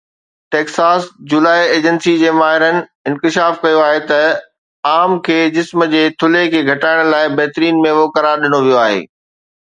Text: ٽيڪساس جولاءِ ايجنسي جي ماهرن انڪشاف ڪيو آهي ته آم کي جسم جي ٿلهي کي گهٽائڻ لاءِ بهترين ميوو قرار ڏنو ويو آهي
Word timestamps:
ٽيڪساس 0.53 1.03
جولاءِ 1.31 1.65
ايجنسي 1.73 2.13
جي 2.21 2.29
ماهرن 2.37 2.77
انڪشاف 3.11 3.59
ڪيو 3.65 3.81
آهي 3.89 3.99
ته 4.11 4.23
آم 4.93 5.13
کي 5.27 5.35
جسم 5.57 5.83
جي 5.91 6.01
ٿلهي 6.23 6.49
کي 6.55 6.63
گهٽائڻ 6.71 7.11
لاءِ 7.11 7.29
بهترين 7.41 7.77
ميوو 7.85 8.07
قرار 8.17 8.43
ڏنو 8.47 8.63
ويو 8.69 8.81
آهي 8.87 8.99